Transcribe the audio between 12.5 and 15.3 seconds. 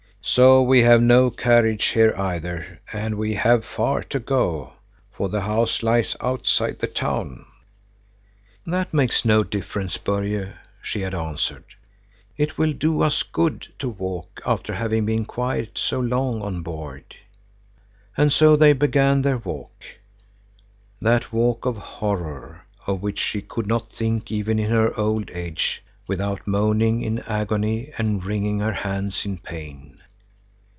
will do us good to walk, after having been